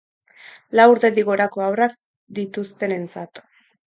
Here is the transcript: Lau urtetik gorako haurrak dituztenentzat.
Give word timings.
Lau 0.77 0.85
urtetik 0.93 1.27
gorako 1.27 1.63
haurrak 1.65 1.93
dituztenentzat. 2.39 3.43